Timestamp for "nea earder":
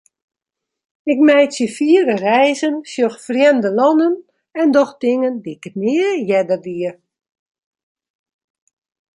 5.81-6.61